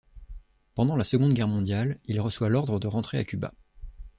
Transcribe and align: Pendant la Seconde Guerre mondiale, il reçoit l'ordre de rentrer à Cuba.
Pendant 0.73 0.95
la 0.97 1.03
Seconde 1.03 1.33
Guerre 1.33 1.47
mondiale, 1.47 1.99
il 2.05 2.19
reçoit 2.21 2.49
l'ordre 2.49 2.79
de 2.79 2.87
rentrer 2.87 3.19
à 3.19 3.23
Cuba. 3.23 3.53